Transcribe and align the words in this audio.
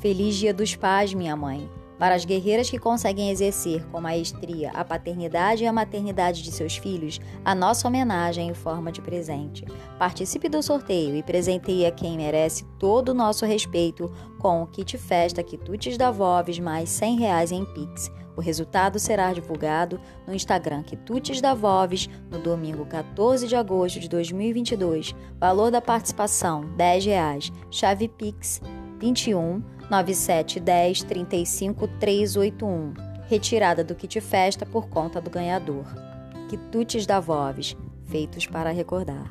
Feliz 0.00 0.36
Dia 0.36 0.54
dos 0.54 0.74
Pais, 0.74 1.12
minha 1.12 1.36
mãe. 1.36 1.70
Para 1.98 2.14
as 2.14 2.24
guerreiras 2.24 2.70
que 2.70 2.78
conseguem 2.78 3.28
exercer 3.28 3.86
com 3.88 4.00
maestria 4.00 4.70
a 4.70 4.82
paternidade 4.82 5.62
e 5.62 5.66
a 5.66 5.72
maternidade 5.74 6.42
de 6.42 6.50
seus 6.50 6.78
filhos, 6.78 7.20
a 7.44 7.54
nossa 7.54 7.86
homenagem 7.86 8.48
em 8.48 8.54
forma 8.54 8.90
de 8.90 9.02
presente. 9.02 9.62
Participe 9.98 10.48
do 10.48 10.62
sorteio 10.62 11.14
e 11.14 11.22
presenteie 11.22 11.84
a 11.84 11.90
quem 11.90 12.16
merece 12.16 12.64
todo 12.78 13.10
o 13.10 13.14
nosso 13.14 13.44
respeito 13.44 14.10
com 14.38 14.62
o 14.62 14.66
kit 14.66 14.96
festa 14.96 15.42
Quitutes 15.42 15.98
da 15.98 16.10
Voves 16.10 16.58
mais 16.58 16.88
100 16.88 17.18
reais 17.18 17.52
em 17.52 17.66
Pix. 17.66 18.10
O 18.34 18.40
resultado 18.40 18.98
será 18.98 19.34
divulgado 19.34 20.00
no 20.26 20.34
Instagram 20.34 20.82
Quitutes 20.82 21.42
da 21.42 21.52
Voves 21.52 22.08
no 22.30 22.38
domingo 22.38 22.86
14 22.86 23.46
de 23.46 23.54
agosto 23.54 24.00
de 24.00 24.08
2022. 24.08 25.14
Valor 25.38 25.70
da 25.70 25.82
participação: 25.82 26.64
10 26.74 27.04
reais. 27.04 27.52
Chave 27.70 28.08
Pix 28.08 28.62
21 29.00 29.62
9710 29.90 31.02
35 31.02 31.88
381. 31.98 32.94
Retirada 33.28 33.82
do 33.82 33.94
kit 33.94 34.20
festa 34.20 34.66
por 34.66 34.88
conta 34.88 35.20
do 35.20 35.30
ganhador. 35.30 35.86
Quitutes 36.48 37.06
da 37.06 37.18
Voves, 37.18 37.76
feitos 38.06 38.46
para 38.46 38.70
recordar. 38.70 39.30